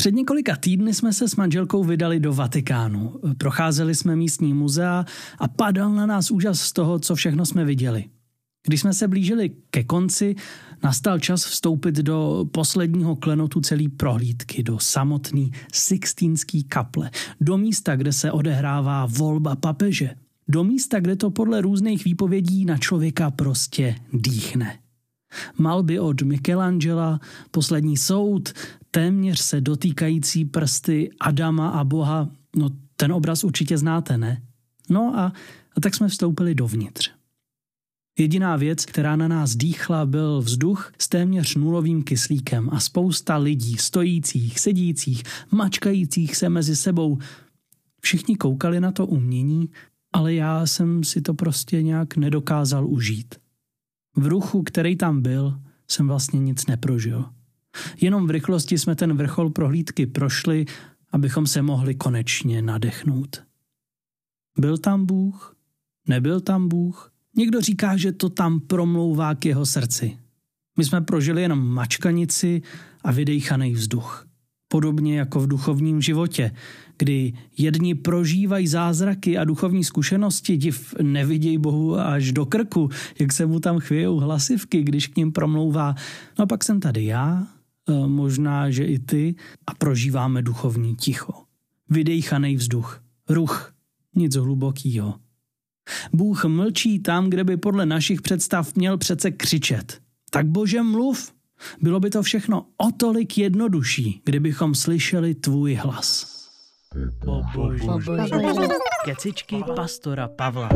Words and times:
Před 0.00 0.14
několika 0.14 0.56
týdny 0.56 0.94
jsme 0.94 1.12
se 1.12 1.28
s 1.28 1.36
manželkou 1.36 1.84
vydali 1.84 2.20
do 2.20 2.32
Vatikánu. 2.32 3.20
Procházeli 3.38 3.94
jsme 3.94 4.16
místní 4.16 4.54
muzea 4.54 5.04
a 5.38 5.48
padal 5.48 5.92
na 5.92 6.06
nás 6.06 6.30
úžas 6.30 6.60
z 6.60 6.72
toho, 6.72 6.98
co 6.98 7.14
všechno 7.14 7.46
jsme 7.46 7.64
viděli. 7.64 8.04
Když 8.66 8.80
jsme 8.80 8.94
se 8.94 9.08
blížili 9.08 9.50
ke 9.70 9.84
konci, 9.84 10.34
nastal 10.82 11.18
čas 11.18 11.44
vstoupit 11.44 11.94
do 11.94 12.46
posledního 12.52 13.16
klenotu 13.16 13.60
celé 13.60 13.88
prohlídky, 13.96 14.62
do 14.62 14.78
samotný 14.78 15.52
Sixtínský 15.72 16.64
kaple, 16.64 17.10
do 17.40 17.58
místa, 17.58 17.96
kde 17.96 18.12
se 18.12 18.32
odehrává 18.32 19.06
volba 19.06 19.56
papeže, 19.56 20.14
do 20.48 20.64
místa, 20.64 21.00
kde 21.00 21.16
to 21.16 21.30
podle 21.30 21.60
různých 21.60 22.04
výpovědí 22.04 22.64
na 22.64 22.78
člověka 22.78 23.30
prostě 23.30 23.94
dýchne. 24.12 24.78
Malby 25.58 26.00
od 26.00 26.22
Michelangela, 26.22 27.20
poslední 27.50 27.96
soud, 27.96 28.52
téměř 28.90 29.40
se 29.40 29.60
dotýkající 29.60 30.44
prsty 30.44 31.10
Adama 31.20 31.68
a 31.68 31.84
Boha, 31.84 32.30
no 32.56 32.70
ten 32.96 33.12
obraz 33.12 33.44
určitě 33.44 33.78
znáte, 33.78 34.18
ne? 34.18 34.42
No 34.90 35.18
a, 35.18 35.32
a 35.76 35.80
tak 35.80 35.94
jsme 35.94 36.08
vstoupili 36.08 36.54
dovnitř. 36.54 37.10
Jediná 38.18 38.56
věc, 38.56 38.84
která 38.84 39.16
na 39.16 39.28
nás 39.28 39.56
dýchla, 39.56 40.06
byl 40.06 40.40
vzduch 40.40 40.92
s 40.98 41.08
téměř 41.08 41.54
nulovým 41.54 42.02
kyslíkem 42.02 42.70
a 42.72 42.80
spousta 42.80 43.36
lidí, 43.36 43.76
stojících, 43.76 44.60
sedících, 44.60 45.22
mačkajících 45.50 46.36
se 46.36 46.48
mezi 46.48 46.76
sebou. 46.76 47.18
Všichni 48.00 48.36
koukali 48.36 48.80
na 48.80 48.92
to 48.92 49.06
umění, 49.06 49.68
ale 50.12 50.34
já 50.34 50.66
jsem 50.66 51.04
si 51.04 51.22
to 51.22 51.34
prostě 51.34 51.82
nějak 51.82 52.16
nedokázal 52.16 52.86
užít. 52.86 53.34
V 54.16 54.26
ruchu, 54.26 54.62
který 54.62 54.96
tam 54.96 55.22
byl, 55.22 55.60
jsem 55.88 56.08
vlastně 56.08 56.40
nic 56.40 56.66
neprožil. 56.66 57.24
Jenom 58.00 58.26
v 58.26 58.30
rychlosti 58.30 58.78
jsme 58.78 58.94
ten 58.94 59.16
vrchol 59.16 59.50
prohlídky 59.50 60.06
prošli, 60.06 60.66
abychom 61.12 61.46
se 61.46 61.62
mohli 61.62 61.94
konečně 61.94 62.62
nadechnout. 62.62 63.42
Byl 64.58 64.78
tam 64.78 65.06
Bůh? 65.06 65.56
Nebyl 66.08 66.40
tam 66.40 66.68
Bůh? 66.68 67.12
Někdo 67.36 67.60
říká, 67.60 67.96
že 67.96 68.12
to 68.12 68.28
tam 68.28 68.60
promlouvá 68.60 69.34
k 69.34 69.46
jeho 69.46 69.66
srdci. 69.66 70.18
My 70.78 70.84
jsme 70.84 71.00
prožili 71.00 71.42
jenom 71.42 71.68
mačkanici 71.68 72.62
a 73.04 73.12
vydejchaný 73.12 73.72
vzduch. 73.72 74.26
Podobně 74.68 75.18
jako 75.18 75.40
v 75.40 75.48
duchovním 75.48 76.00
životě, 76.00 76.52
kdy 76.98 77.32
jedni 77.58 77.94
prožívají 77.94 78.68
zázraky 78.68 79.38
a 79.38 79.44
duchovní 79.44 79.84
zkušenosti, 79.84 80.56
div 80.56 80.94
neviděj 81.02 81.58
Bohu 81.58 81.98
až 81.98 82.32
do 82.32 82.46
krku, 82.46 82.88
jak 83.18 83.32
se 83.32 83.46
mu 83.46 83.60
tam 83.60 83.78
chvějou 83.78 84.16
hlasivky, 84.16 84.82
když 84.82 85.06
k 85.06 85.16
ním 85.16 85.32
promlouvá. 85.32 85.94
No 86.38 86.42
a 86.42 86.46
pak 86.46 86.64
jsem 86.64 86.80
tady 86.80 87.04
já, 87.04 87.46
možná, 87.88 88.70
že 88.70 88.84
i 88.84 88.98
ty, 88.98 89.34
a 89.66 89.74
prožíváme 89.74 90.42
duchovní 90.42 90.96
ticho. 90.96 91.32
Vydejchaný 91.90 92.56
vzduch, 92.56 93.00
ruch, 93.28 93.72
nic 94.14 94.36
hlubokýho. 94.36 95.14
Bůh 96.12 96.44
mlčí 96.44 96.98
tam, 96.98 97.30
kde 97.30 97.44
by 97.44 97.56
podle 97.56 97.86
našich 97.86 98.22
představ 98.22 98.74
měl 98.74 98.98
přece 98.98 99.30
křičet. 99.30 100.00
Tak 100.30 100.46
bože 100.46 100.82
mluv, 100.82 101.32
bylo 101.80 102.00
by 102.00 102.10
to 102.10 102.22
všechno 102.22 102.66
o 102.76 102.92
tolik 102.96 103.38
jednodušší, 103.38 104.22
kdybychom 104.24 104.74
slyšeli 104.74 105.34
tvůj 105.34 105.74
hlas. 105.74 106.38
Kecičky 109.04 109.62
pastora 109.76 110.28
Pavla. 110.28 110.68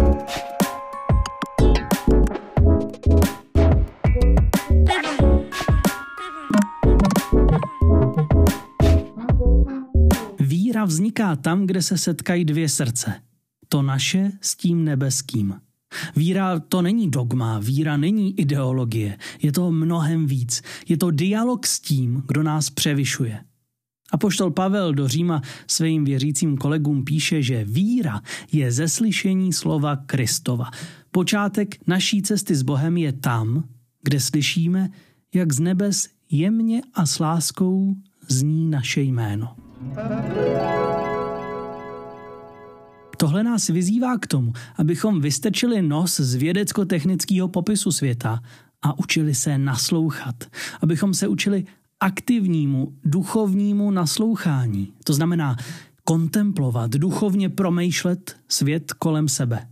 Víra 10.83 10.89
vzniká 10.89 11.37
tam, 11.37 11.67
kde 11.67 11.83
se 11.83 11.99
setkají 11.99 12.45
dvě 12.45 12.69
srdce. 12.69 13.15
To 13.69 13.83
naše 13.83 14.33
s 14.41 14.57
tím 14.57 14.85
nebeským. 14.85 15.55
Víra 16.17 16.59
to 16.59 16.83
není 16.83 17.11
dogma, 17.11 17.59
víra 17.59 17.97
není 17.97 18.41
ideologie, 18.41 19.19
je 19.43 19.53
to 19.53 19.71
mnohem 19.71 20.27
víc. 20.27 20.63
Je 20.89 20.97
to 20.97 21.11
dialog 21.11 21.67
s 21.67 21.81
tím, 21.81 22.23
kdo 22.27 22.43
nás 22.43 22.71
převyšuje. 22.71 23.45
A 24.13 24.19
poštol 24.19 24.51
Pavel 24.51 24.95
do 24.95 25.09
Říma 25.09 25.43
svým 25.67 26.05
věřícím 26.05 26.57
kolegům 26.57 27.05
píše, 27.05 27.43
že 27.43 27.65
víra 27.65 28.21
je 28.53 28.73
zeslyšení 28.73 29.53
slova 29.53 29.97
Kristova. 29.97 30.71
Počátek 31.11 31.87
naší 31.87 32.23
cesty 32.23 32.55
s 32.55 32.63
Bohem 32.63 32.97
je 32.97 33.13
tam, 33.13 33.65
kde 34.03 34.21
slyšíme, 34.21 34.91
jak 35.35 35.53
z 35.53 35.61
nebes 35.61 36.09
jemně 36.31 36.83
a 36.95 37.07
s 37.07 37.19
láskou 37.19 37.95
zní 38.29 38.71
naše 38.71 39.01
jméno. 39.01 39.62
Tohle 43.17 43.43
nás 43.43 43.69
vyzývá 43.69 44.19
k 44.19 44.27
tomu, 44.27 44.53
abychom 44.77 45.21
vystrčili 45.21 45.83
nos 45.83 46.21
z 46.21 46.35
vědecko-technického 46.35 47.49
popisu 47.49 47.93
světa 47.93 48.41
a 48.83 48.99
učili 48.99 49.35
se 49.35 49.59
naslouchat. 49.59 50.45
Abychom 50.81 51.15
se 51.15 51.29
učili 51.29 51.65
aktivnímu, 52.01 52.93
duchovnímu 53.05 53.91
naslouchání. 53.91 54.93
To 55.05 55.13
znamená 55.13 55.57
kontemplovat, 56.05 56.91
duchovně 56.91 57.49
promýšlet 57.49 58.37
svět 58.49 58.93
kolem 58.93 59.29
sebe. 59.29 59.69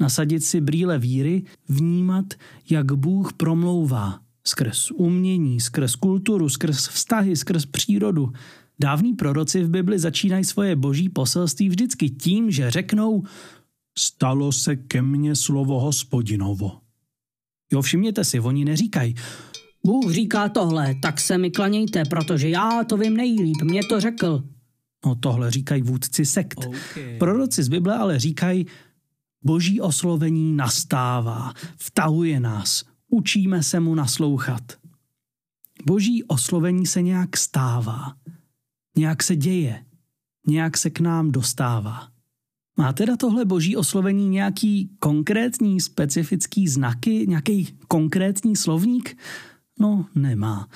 Nasadit 0.00 0.44
si 0.44 0.60
brýle 0.60 0.98
víry, 0.98 1.42
vnímat, 1.68 2.34
jak 2.70 2.92
Bůh 2.92 3.32
promlouvá 3.32 4.20
skrz 4.46 4.90
umění, 4.90 5.60
skrz 5.60 5.96
kulturu, 5.96 6.48
skrz 6.48 6.88
vztahy, 6.88 7.36
skrz 7.36 7.66
přírodu, 7.66 8.32
Dávní 8.80 9.14
proroci 9.14 9.64
v 9.64 9.68
Bibli 9.68 9.98
začínají 9.98 10.44
svoje 10.44 10.76
boží 10.76 11.08
poselství 11.08 11.68
vždycky 11.68 12.10
tím, 12.10 12.50
že 12.50 12.70
řeknou 12.70 13.22
stalo 13.98 14.52
se 14.52 14.76
ke 14.76 15.02
mně 15.02 15.36
slovo 15.36 15.80
hospodinovo. 15.80 16.80
Jo, 17.72 17.82
všimněte 17.82 18.24
si, 18.24 18.40
oni 18.40 18.64
neříkají 18.64 19.14
Bůh 19.86 20.12
říká 20.12 20.48
tohle, 20.48 20.94
tak 21.02 21.20
se 21.20 21.38
mi 21.38 21.50
klanějte, 21.50 22.02
protože 22.10 22.48
já 22.48 22.84
to 22.84 22.96
vím 22.96 23.16
nejlíp, 23.16 23.62
mě 23.62 23.80
to 23.88 24.00
řekl. 24.00 24.44
No 25.06 25.14
tohle 25.14 25.50
říkají 25.50 25.82
vůdci 25.82 26.26
sekt. 26.26 26.66
Okay. 26.66 27.18
Proroci 27.18 27.62
z 27.62 27.68
Bible 27.68 27.96
ale 27.96 28.18
říkají, 28.18 28.66
boží 29.42 29.80
oslovení 29.80 30.56
nastává, 30.56 31.52
vtahuje 31.76 32.40
nás, 32.40 32.84
učíme 33.08 33.62
se 33.62 33.80
mu 33.80 33.94
naslouchat. 33.94 34.62
Boží 35.86 36.24
oslovení 36.24 36.86
se 36.86 37.02
nějak 37.02 37.36
stává. 37.36 38.14
Nějak 38.98 39.22
se 39.22 39.36
děje, 39.36 39.84
nějak 40.46 40.76
se 40.76 40.90
k 40.90 41.00
nám 41.00 41.32
dostává. 41.32 42.08
Má 42.76 42.92
teda 42.92 43.16
tohle 43.16 43.44
boží 43.44 43.76
oslovení 43.76 44.28
nějaký 44.28 44.90
konkrétní 44.98 45.80
specifický 45.80 46.68
znaky, 46.68 47.26
nějaký 47.28 47.68
konkrétní 47.88 48.56
slovník? 48.56 49.16
No, 49.80 50.06
nemá. 50.14 50.68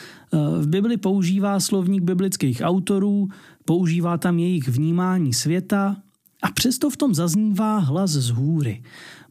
V 0.61 0.67
Bibli 0.67 0.97
používá 0.97 1.61
slovník 1.61 2.03
biblických 2.03 2.61
autorů, 2.65 3.29
používá 3.65 4.19
tam 4.19 4.39
jejich 4.39 4.69
vnímání 4.69 5.33
světa 5.35 5.97
a 6.43 6.51
přesto 6.51 6.91
v 6.91 6.97
tom 6.97 7.15
zaznívá 7.15 7.79
hlas 7.79 8.11
z 8.11 8.31
hůry. 8.31 8.83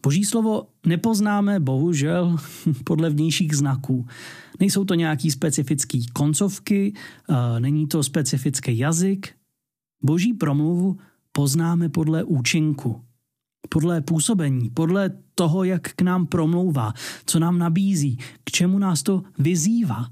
Boží 0.04 0.26
slovo 0.26 0.68
nepoznáme 0.86 1.60
bohužel 1.60 2.38
podle 2.84 3.10
vnějších 3.10 3.56
znaků. 3.56 4.06
Nejsou 4.60 4.86
to 4.86 4.94
nějaký 4.94 5.32
specifický 5.32 6.06
koncovky, 6.08 6.94
není 7.60 7.88
to 7.88 8.04
specifický 8.04 8.78
jazyk. 8.78 9.36
Boží 10.04 10.34
promluvu 10.34 10.98
poznáme 11.32 11.90
podle 11.90 12.24
účinku, 12.24 13.02
podle 13.70 14.02
působení, 14.02 14.70
podle 14.70 15.12
toho, 15.36 15.64
jak 15.64 15.82
k 15.82 16.02
nám 16.02 16.26
promlouvá, 16.26 16.94
co 17.26 17.40
nám 17.40 17.58
nabízí, 17.58 18.18
k 18.44 18.52
čemu 18.52 18.80
nás 18.80 19.04
to 19.04 19.24
vyzývá. 19.40 20.10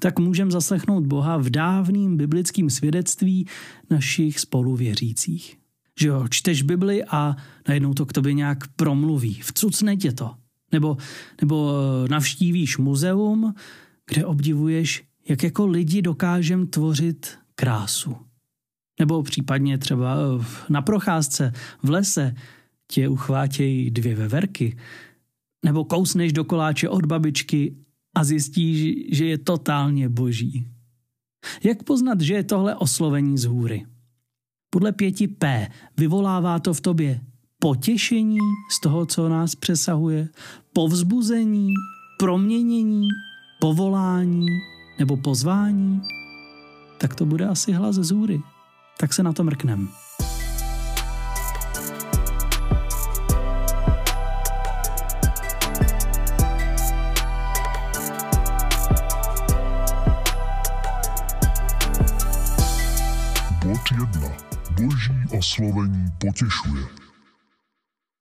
Tak 0.00 0.18
můžeme 0.18 0.50
zaslechnout 0.50 1.06
Boha 1.06 1.36
v 1.36 1.50
dávným 1.50 2.16
biblickém 2.16 2.70
svědectví 2.70 3.48
našich 3.90 4.40
spoluvěřících. 4.40 5.58
Že 6.00 6.08
jo, 6.08 6.26
čteš 6.30 6.62
Bibli 6.62 7.04
a 7.04 7.36
najednou 7.68 7.94
to 7.94 8.06
k 8.06 8.12
tobě 8.12 8.32
nějak 8.32 8.68
promluví, 8.76 9.40
vcucne 9.42 9.96
tě 9.96 10.12
to. 10.12 10.34
Nebo, 10.72 10.96
nebo 11.40 11.72
eh, 11.72 12.08
navštívíš 12.08 12.78
muzeum, 12.78 13.54
kde 14.06 14.26
obdivuješ, 14.26 15.04
jak 15.28 15.42
jako 15.42 15.66
lidi 15.66 16.02
dokážem 16.02 16.66
tvořit 16.66 17.38
krásu. 17.54 18.16
Nebo 19.00 19.22
případně 19.22 19.78
třeba 19.78 20.16
eh, 20.16 20.44
na 20.68 20.82
procházce 20.82 21.52
v 21.82 21.90
lese 21.90 22.34
tě 22.86 23.08
uchvátějí 23.08 23.90
dvě 23.90 24.14
veverky. 24.14 24.76
Nebo 25.64 25.84
kousneš 25.84 26.32
do 26.32 26.44
koláče 26.44 26.88
od 26.88 27.06
babičky 27.06 27.76
a 28.14 28.24
zjistíš, 28.24 28.96
že 29.16 29.24
je 29.24 29.38
totálně 29.38 30.08
boží. 30.08 30.66
Jak 31.64 31.82
poznat, 31.82 32.20
že 32.20 32.34
je 32.34 32.44
tohle 32.44 32.76
oslovení 32.76 33.38
z 33.38 33.44
hůry? 33.44 33.86
Podle 34.70 34.92
pěti 34.92 35.28
P 35.28 35.68
vyvolává 35.96 36.58
to 36.58 36.74
v 36.74 36.80
tobě 36.80 37.20
potěšení 37.58 38.38
z 38.70 38.80
toho, 38.80 39.06
co 39.06 39.28
nás 39.28 39.54
přesahuje, 39.54 40.28
povzbuzení, 40.72 41.68
proměnění, 42.18 43.08
povolání 43.60 44.46
nebo 44.98 45.16
pozvání. 45.16 46.02
tak 46.98 47.14
to 47.14 47.26
bude 47.26 47.46
asi 47.46 47.72
hlas 47.72 47.96
z 47.96 48.10
hůry. 48.10 48.40
Tak 48.98 49.12
se 49.12 49.22
na 49.22 49.32
to 49.32 49.44
mrknem. 49.44 49.88
Bod 63.64 63.80
1. 63.90 64.36
Boží 64.70 65.12
oslovení 65.38 66.06
potěšuje. 66.18 66.84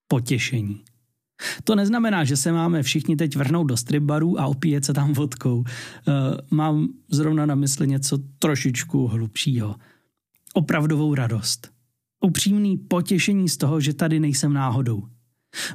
Potěšení. 0.07 0.90
To 1.63 1.75
neznamená, 1.75 2.23
že 2.23 2.37
se 2.37 2.51
máme 2.51 2.83
všichni 2.83 3.15
teď 3.15 3.35
vrhnout 3.35 3.67
do 3.67 3.77
strip 3.77 4.03
barů 4.03 4.39
a 4.39 4.45
opíjet 4.45 4.85
se 4.85 4.93
tam 4.93 5.13
vodkou. 5.13 5.57
Uh, 5.57 5.65
mám 6.51 6.87
zrovna 7.09 7.45
na 7.45 7.55
mysli 7.55 7.87
něco 7.87 8.17
trošičku 8.39 9.07
hlubšího. 9.07 9.75
Opravdovou 10.53 11.15
radost. 11.15 11.69
Upřímný 12.21 12.77
potěšení 12.77 13.49
z 13.49 13.57
toho, 13.57 13.81
že 13.81 13.93
tady 13.93 14.19
nejsem 14.19 14.53
náhodou. 14.53 15.03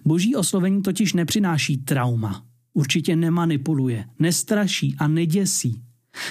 Boží 0.05 0.37
oslovení 0.37 0.83
totiž 0.83 1.13
nepřináší 1.13 1.77
trauma. 1.77 2.45
Určitě 2.73 3.17
nemanipuluje, 3.17 4.05
nestraší 4.19 4.97
a 4.99 5.09
neděsí. 5.09 5.83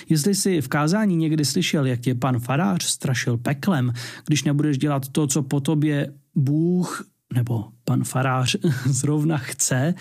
Jestli 0.10 0.36
jsi 0.36 0.62
v 0.62 0.68
kázání 0.68 1.16
někdy 1.16 1.46
slyšel, 1.46 1.86
jak 1.86 2.00
tě 2.00 2.16
pan 2.16 2.40
farář 2.40 2.84
strašil 2.84 3.38
peklem, 3.38 3.94
když 4.26 4.44
nebudeš 4.44 4.78
dělat 4.78 5.08
to, 5.08 5.28
co 5.28 5.44
po 5.44 5.60
tobě 5.60 6.14
Bůh 6.36 7.06
nebo 7.36 7.66
pan 7.84 8.04
farář 8.04 8.56
zrovna 8.86 9.38
chce 9.38 9.94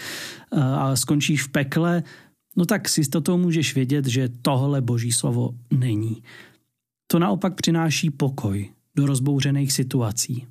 a 0.56 0.96
skončíš 0.96 1.42
v 1.42 1.48
pekle, 1.48 2.02
no 2.56 2.64
tak 2.64 2.88
s 2.88 2.98
jistotou 2.98 3.38
můžeš 3.38 3.74
vědět, 3.74 4.06
že 4.06 4.28
tohle 4.42 4.80
boží 4.80 5.12
slovo 5.12 5.50
není. 5.70 6.22
To 7.06 7.18
naopak 7.18 7.54
přináší 7.54 8.10
pokoj 8.10 8.70
do 8.96 9.06
rozbouřených 9.06 9.72
situací. 9.72 10.46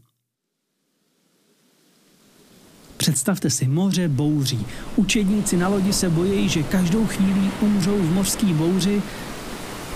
Představte 2.97 3.50
si, 3.50 3.68
moře 3.68 4.07
bouří. 4.07 4.65
Učedníci 4.95 5.57
na 5.57 5.68
lodi 5.68 5.94
se 5.94 6.09
bojí, 6.09 6.50
že 6.50 6.63
každou 6.63 7.07
chvíli 7.07 7.51
umřou 7.62 7.97
v 7.97 8.13
mořské 8.13 8.53
bouři 8.53 9.01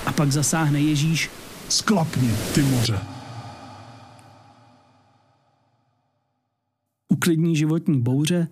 a 0.05 0.11
pak 0.11 0.31
zasáhne 0.31 0.79
Ježíš. 0.81 1.29
Sklapni, 1.69 2.31
ty 2.53 2.61
moře. 2.61 3.16
Uklidní 7.17 7.55
životní 7.55 8.01
bouře, 8.01 8.47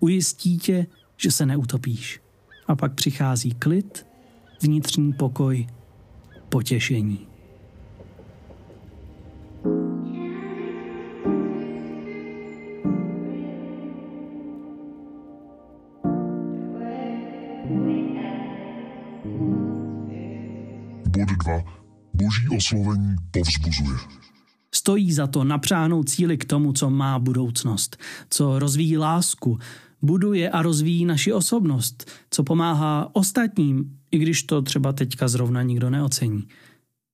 ujistí 0.00 0.58
tě, 0.58 0.86
že 1.16 1.30
se 1.30 1.46
neutopíš. 1.46 2.20
A 2.66 2.76
pak 2.76 2.94
přichází 2.94 3.54
klid, 3.54 4.06
vnitřní 4.62 5.12
pokoj, 5.12 5.66
potěšení. 6.48 7.26
Bod 21.08 21.28
2. 21.44 21.64
Boží 22.14 22.48
oslovení 22.56 23.16
povzbuzuje. 23.30 23.98
Stojí 24.90 25.12
za 25.12 25.26
to 25.26 25.44
napřáhnout 25.44 26.08
cíly 26.08 26.36
k 26.36 26.44
tomu, 26.44 26.72
co 26.72 26.90
má 26.90 27.18
budoucnost, 27.18 27.96
co 28.30 28.58
rozvíjí 28.58 28.96
lásku, 28.96 29.58
buduje 30.02 30.50
a 30.50 30.62
rozvíjí 30.62 31.04
naši 31.04 31.32
osobnost, 31.32 32.10
co 32.30 32.44
pomáhá 32.44 33.10
ostatním, 33.12 33.98
i 34.10 34.18
když 34.18 34.42
to 34.42 34.62
třeba 34.62 34.92
teďka 34.92 35.28
zrovna 35.28 35.62
nikdo 35.62 35.90
neocení. 35.90 36.48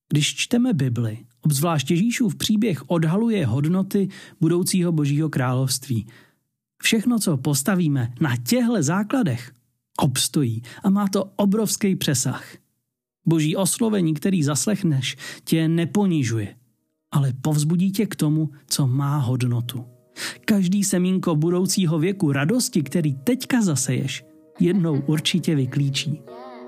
Když 0.08 0.34
čteme 0.34 0.72
Bibli, 0.72 1.18
obzvlášť 1.40 1.90
Ježíšův 1.90 2.36
příběh 2.36 2.90
odhaluje 2.90 3.46
hodnoty 3.46 4.08
budoucího 4.40 4.92
božího 4.92 5.28
království. 5.28 6.06
Všechno, 6.82 7.18
co 7.18 7.36
postavíme 7.36 8.12
na 8.20 8.36
těchto 8.36 8.82
základech, 8.82 9.52
obstojí 9.98 10.62
a 10.82 10.90
má 10.90 11.08
to 11.08 11.24
obrovský 11.36 11.96
přesah. 11.96 12.44
Boží 13.26 13.56
oslovení, 13.56 14.14
který 14.14 14.42
zaslechneš, 14.42 15.16
tě 15.44 15.68
neponižuje, 15.68 16.56
ale 17.16 17.32
povzbudí 17.40 17.92
tě 17.92 18.06
k 18.06 18.16
tomu, 18.16 18.50
co 18.68 18.86
má 18.86 19.18
hodnotu. 19.18 19.84
Každý 20.44 20.84
semínko 20.84 21.36
budoucího 21.36 21.98
věku 21.98 22.32
radosti, 22.32 22.82
který 22.82 23.14
teďka 23.14 23.62
zaseješ, 23.62 24.24
jednou 24.60 25.02
určitě 25.06 25.54
vyklíčí. 25.54 26.20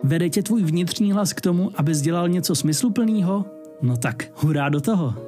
Vede 0.05 0.29
tě 0.31 0.43
tvůj 0.43 0.63
vnitřní 0.63 1.13
hlas 1.13 1.33
k 1.33 1.41
tomu, 1.41 1.71
aby 1.75 1.93
dělal 1.93 2.29
něco 2.29 2.55
smysluplného? 2.55 3.45
No 3.83 3.97
tak, 3.97 4.33
hurá 4.35 4.69
do 4.69 4.81
toho. 4.81 5.28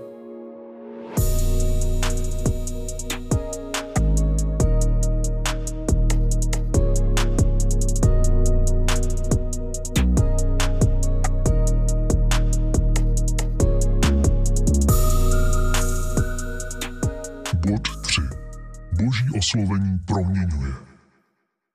Oslovení 19.54 19.98
proměňuje. 20.06 20.74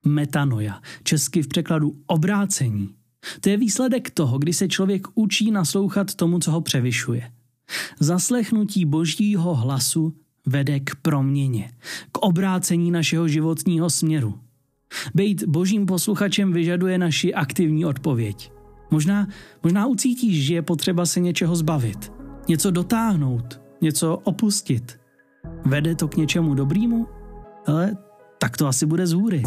Metanoja, 0.06 0.82
česky 1.04 1.42
v 1.42 1.48
překladu 1.48 1.94
obrácení. 2.08 2.90
To 3.42 3.50
je 3.50 3.58
výsledek 3.58 4.10
toho, 4.10 4.40
kdy 4.40 4.54
se 4.54 4.68
člověk 4.68 5.08
učí 5.16 5.52
naslouchat 5.52 6.16
tomu, 6.16 6.40
co 6.40 6.52
ho 6.52 6.62
převyšuje. 6.62 7.32
Zaslechnutí 8.00 8.86
božího 8.86 9.56
hlasu 9.56 10.14
vede 10.46 10.80
k 10.80 10.96
proměně, 10.96 11.72
k 12.12 12.18
obrácení 12.18 12.92
našeho 12.92 13.28
životního 13.28 13.90
směru. 13.90 14.40
Být 15.16 15.44
božím 15.44 15.86
posluchačem 15.86 16.54
vyžaduje 16.54 16.98
naši 16.98 17.34
aktivní 17.34 17.86
odpověď. 17.86 18.52
Možná, 18.92 19.28
možná 19.64 19.86
ucítíš, 19.88 20.46
že 20.46 20.54
je 20.54 20.62
potřeba 20.62 21.06
se 21.06 21.20
něčeho 21.20 21.56
zbavit, 21.56 22.12
něco 22.48 22.72
dotáhnout, 22.72 23.62
něco 23.82 24.18
opustit. 24.18 25.00
Vede 25.66 25.96
to 25.96 26.08
k 26.08 26.16
něčemu 26.16 26.54
dobrýmu? 26.54 27.15
Ale 27.68 27.98
tak 28.38 28.58
to 28.58 28.68
asi 28.68 28.86
bude 28.86 29.08
z 29.08 29.14
hůry. 29.14 29.44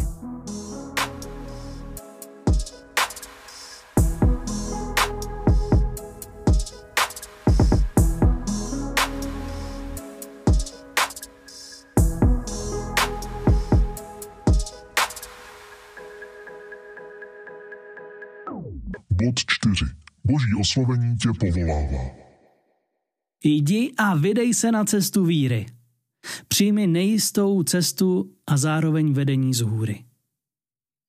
Bod 19.10 19.34
4. 19.34 19.84
Boží 20.24 20.46
oslovení 20.60 21.16
tě 21.16 21.28
povolává. 21.40 22.04
Jdi 23.44 23.92
a 23.98 24.14
vydej 24.14 24.54
se 24.54 24.72
na 24.72 24.84
cestu 24.84 25.24
víry. 25.24 25.66
Přijmi 26.48 26.86
nejistou 26.86 27.62
cestu 27.62 28.30
a 28.46 28.56
zároveň 28.56 29.12
vedení 29.12 29.54
z 29.54 29.60
hůry. 29.60 30.04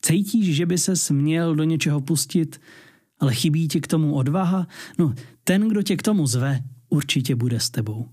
Cítíš, 0.02 0.56
že 0.56 0.66
by 0.66 0.78
se 0.78 0.96
směl 0.96 1.56
do 1.56 1.64
něčeho 1.64 2.02
pustit, 2.02 2.62
ale 3.20 3.34
chybí 3.34 3.68
ti 3.68 3.82
k 3.82 3.88
tomu 3.88 4.14
odvaha? 4.14 4.68
No, 4.98 5.14
ten, 5.44 5.68
kdo 5.68 5.82
tě 5.82 5.98
k 5.98 6.04
tomu 6.04 6.28
zve, 6.28 6.64
určitě 6.90 7.36
bude 7.36 7.60
s 7.60 7.70
tebou. 7.70 8.10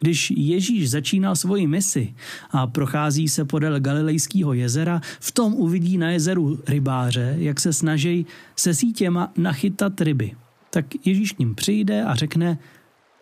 Když 0.00 0.30
Ježíš 0.36 0.90
začínal 0.90 1.36
svoji 1.36 1.66
misi 1.66 2.14
a 2.50 2.66
prochází 2.66 3.28
se 3.28 3.44
podél 3.44 3.80
Galilejského 3.80 4.52
jezera, 4.52 5.00
v 5.20 5.32
tom 5.32 5.54
uvidí 5.54 5.98
na 5.98 6.10
jezeru 6.10 6.62
rybáře, 6.68 7.34
jak 7.38 7.60
se 7.60 7.72
snaží 7.72 8.26
se 8.56 8.74
sítěma 8.74 9.32
nachytat 9.36 10.00
ryby. 10.00 10.32
Tak 10.70 11.06
Ježíš 11.06 11.32
k 11.32 11.38
ním 11.38 11.54
přijde 11.54 12.04
a 12.04 12.14
řekne, 12.14 12.58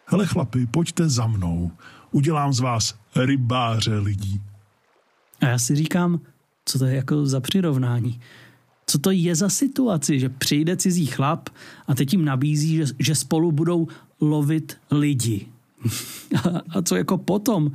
Hele 0.09 0.27
chlapi, 0.27 0.67
pojďte 0.67 1.09
za 1.09 1.27
mnou. 1.27 1.71
Udělám 2.17 2.53
z 2.53 2.61
vás 2.61 2.95
rybáře 3.17 3.99
lidí. 3.99 4.41
A 5.41 5.47
já 5.47 5.59
si 5.59 5.75
říkám, 5.75 6.21
co 6.65 6.79
to 6.79 6.85
je 6.85 6.97
jako 6.97 7.27
za 7.27 7.41
přirovnání? 7.41 8.21
Co 8.87 8.99
to 8.99 9.11
je 9.11 9.35
za 9.35 9.49
situaci, 9.49 10.21
že 10.21 10.29
přijde 10.29 10.77
cizí 10.77 11.07
chlap 11.07 11.49
a 11.87 11.95
teď 11.95 12.13
jim 12.13 12.25
nabízí, 12.25 12.77
že, 12.77 12.85
že 12.99 13.15
spolu 13.15 13.53
budou 13.53 13.89
lovit 14.21 14.77
lidi. 14.91 15.47
a, 16.45 16.49
a 16.79 16.83
co 16.83 16.97
jako 16.97 17.19
potom? 17.19 17.73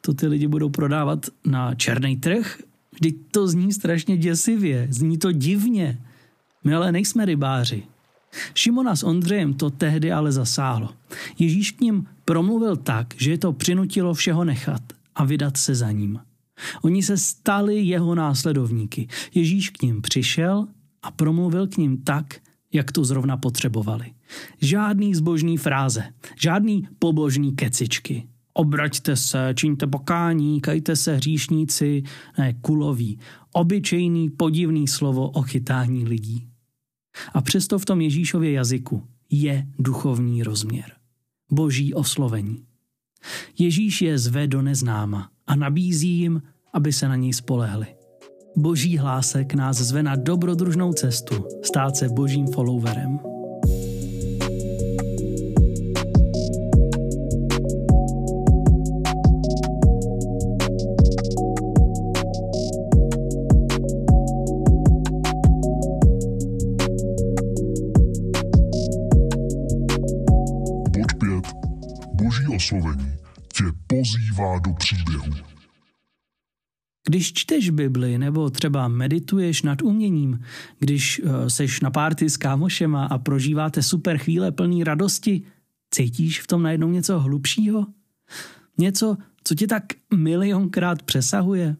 To 0.00 0.14
ty 0.14 0.26
lidi 0.26 0.46
budou 0.46 0.68
prodávat 0.68 1.26
na 1.44 1.74
černý 1.74 2.16
trh? 2.16 2.58
Vždyť 2.92 3.16
to 3.30 3.48
zní 3.48 3.72
strašně 3.72 4.16
děsivě, 4.16 4.86
zní 4.90 5.18
to 5.18 5.32
divně. 5.32 5.98
My 6.64 6.74
ale 6.74 6.92
nejsme 6.92 7.24
rybáři. 7.24 7.82
Šimona 8.54 8.96
s 8.96 9.02
Ondřejem 9.02 9.54
to 9.54 9.70
tehdy 9.70 10.12
ale 10.12 10.32
zasáhlo. 10.32 10.88
Ježíš 11.38 11.70
k 11.70 11.80
ním 11.80 12.06
promluvil 12.24 12.76
tak, 12.76 13.14
že 13.16 13.30
je 13.30 13.38
to 13.38 13.52
přinutilo 13.52 14.14
všeho 14.14 14.44
nechat 14.44 14.82
a 15.14 15.24
vydat 15.24 15.56
se 15.56 15.74
za 15.74 15.90
ním. 15.90 16.20
Oni 16.82 17.02
se 17.02 17.16
stali 17.16 17.80
jeho 17.80 18.14
následovníky. 18.14 19.08
Ježíš 19.34 19.70
k 19.70 19.82
ním 19.82 20.02
přišel 20.02 20.66
a 21.02 21.10
promluvil 21.10 21.66
k 21.66 21.76
ním 21.76 21.98
tak, 21.98 22.40
jak 22.72 22.92
to 22.92 23.04
zrovna 23.04 23.36
potřebovali. 23.36 24.12
Žádný 24.60 25.14
zbožný 25.14 25.56
fráze, 25.56 26.04
žádný 26.40 26.88
pobožný 26.98 27.52
kecičky. 27.52 28.28
Obraťte 28.52 29.16
se, 29.16 29.52
čiňte 29.54 29.86
pokání, 29.86 30.60
kajte 30.60 30.96
se 30.96 31.16
hříšníci, 31.16 32.02
ne 32.38 32.54
kulový. 32.60 33.18
Obyčejný 33.52 34.30
podivný 34.30 34.88
slovo 34.88 35.30
o 35.30 35.42
chytání 35.42 36.04
lidí. 36.04 36.46
A 37.34 37.40
přesto 37.42 37.78
v 37.78 37.84
tom 37.84 38.00
Ježíšově 38.00 38.52
jazyku 38.52 39.04
je 39.30 39.66
duchovní 39.78 40.42
rozměr. 40.42 40.92
Boží 41.52 41.94
oslovení. 41.94 42.64
Ježíš 43.58 44.02
je 44.02 44.18
zve 44.18 44.46
do 44.46 44.62
neznáma 44.62 45.30
a 45.46 45.54
nabízí 45.54 46.08
jim, 46.08 46.42
aby 46.72 46.92
se 46.92 47.08
na 47.08 47.16
něj 47.16 47.32
spolehli. 47.32 47.86
Boží 48.56 48.98
hlásek 48.98 49.54
nás 49.54 49.76
zve 49.76 50.02
na 50.02 50.16
dobrodružnou 50.16 50.92
cestu, 50.92 51.44
stát 51.62 51.96
se 51.96 52.08
božím 52.08 52.46
followerem. 52.46 53.27
Oslovení 72.58 73.12
tě 73.56 73.64
pozývá 73.86 74.58
do 74.58 74.72
příběhu. 74.72 75.32
Když 77.08 77.32
čteš 77.32 77.70
Bibli 77.70 78.18
nebo 78.18 78.50
třeba 78.50 78.88
medituješ 78.88 79.62
nad 79.62 79.82
uměním, 79.82 80.42
když 80.78 81.20
uh, 81.20 81.46
seš 81.48 81.80
na 81.80 81.90
párty 81.90 82.30
s 82.30 82.36
kámošema 82.36 83.06
a 83.06 83.18
prožíváte 83.18 83.82
super 83.82 84.18
chvíle 84.18 84.52
plný 84.52 84.84
radosti, 84.84 85.42
cítíš 85.90 86.40
v 86.40 86.46
tom 86.46 86.62
najednou 86.62 86.90
něco 86.90 87.20
hlubšího? 87.20 87.86
Něco, 88.78 89.16
co 89.44 89.54
tě 89.54 89.66
tak 89.66 89.84
milionkrát 90.14 91.02
přesahuje? 91.02 91.76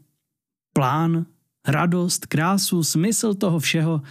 Plán, 0.73 1.27
radost, 1.67 2.27
krásu, 2.27 2.85
smysl 2.85 3.35
toho 3.35 3.59
všeho? 3.59 4.03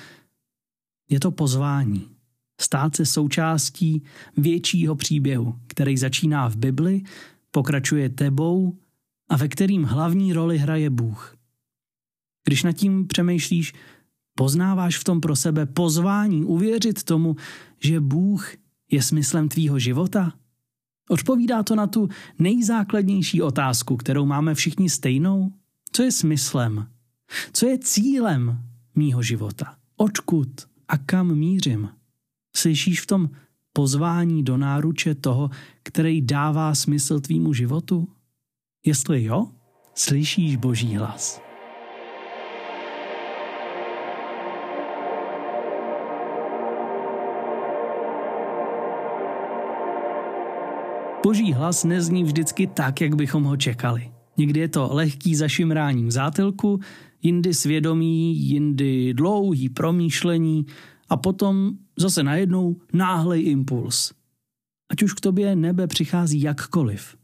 Je 1.10 1.20
to 1.20 1.32
pozvání 1.32 2.17
stát 2.62 2.96
se 2.96 3.06
součástí 3.06 4.04
většího 4.38 4.96
příběhu, 4.96 5.60
který 5.68 5.98
začíná 5.98 6.50
v 6.50 6.56
Bibli, 6.56 7.02
pokračuje 7.52 8.10
tebou 8.10 8.78
a 9.30 9.38
ve 9.38 9.48
kterým 9.48 9.84
hlavní 9.84 10.34
roli 10.34 10.58
hraje 10.58 10.90
Bůh. 10.90 11.36
Když 12.48 12.64
nad 12.64 12.72
tím 12.72 13.08
přemýšlíš, 13.08 13.74
poznáváš 14.36 14.98
v 14.98 15.04
tom 15.04 15.22
pro 15.22 15.36
sebe 15.36 15.66
pozvání 15.66 16.44
uvěřit 16.46 17.04
tomu, 17.04 17.36
že 17.80 18.00
Bůh 18.00 18.52
je 18.92 19.02
smyslem 19.02 19.50
tvýho 19.50 19.80
života? 19.80 20.34
Odpovídá 21.10 21.64
to 21.64 21.76
na 21.76 21.88
tu 21.88 22.10
nejzákladnější 22.40 23.42
otázku, 23.42 23.98
kterou 23.98 24.26
máme 24.26 24.56
všichni 24.56 24.90
stejnou? 24.90 25.54
Co 25.92 26.04
je 26.04 26.12
smyslem? 26.12 26.88
Co 27.54 27.68
je 27.68 27.78
cílem 27.78 28.64
mýho 28.96 29.24
života? 29.24 29.76
Odkud 29.98 30.50
a 30.88 30.98
kam 30.98 31.36
mířím? 31.36 31.90
Slyšíš 32.58 33.02
v 33.02 33.06
tom 33.06 33.30
pozvání 33.74 34.44
do 34.44 34.58
náruče 34.58 35.16
toho, 35.16 35.50
který 35.84 36.22
dává 36.22 36.76
smysl 36.76 37.20
tvýmu 37.20 37.54
životu? 37.54 38.08
Jestli 38.86 39.24
jo, 39.24 39.48
slyšíš 39.96 40.56
Boží 40.56 40.96
hlas. 40.96 41.42
Boží 51.24 51.54
hlas 51.54 51.84
nezní 51.84 52.24
vždycky 52.24 52.68
tak, 52.68 53.02
jak 53.02 53.16
bychom 53.16 53.44
ho 53.44 53.58
čekali. 53.58 54.12
Někdy 54.38 54.60
je 54.60 54.68
to 54.68 54.90
lehký 54.92 55.36
zašimrání 55.36 56.06
v 56.06 56.12
zátelku, 56.12 56.80
jindy 57.22 57.54
svědomí, 57.54 58.38
jindy 58.38 59.14
dlouhý 59.14 59.70
promýšlení 59.70 60.66
a 61.10 61.18
potom 61.18 61.72
zase 61.98 62.24
najednou 62.24 62.76
náhlej 62.94 63.52
impuls. 63.52 64.14
Ať 64.92 65.04
už 65.04 65.14
k 65.14 65.20
tobě 65.22 65.56
nebe 65.56 65.88
přichází 65.88 66.42
jakkoliv. 66.42 67.16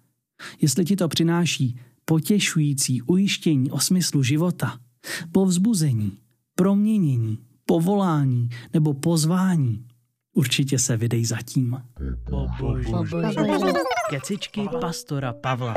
Jestli 0.62 0.86
ti 0.86 0.96
to 0.96 1.08
přináší 1.08 1.80
potěšující 2.06 3.02
ujištění 3.02 3.72
o 3.72 3.80
smyslu 3.80 4.24
života, 4.24 4.80
povzbuzení, 5.32 6.18
proměnění, 6.56 7.38
povolání 7.66 8.50
nebo 8.74 8.94
pozvání, 8.94 9.86
určitě 10.34 10.80
se 10.80 10.98
vydej 10.98 11.26
zatím. 11.26 11.78
Kecičky 14.10 14.62
pastora 14.82 15.34
Pavla. 15.34 15.74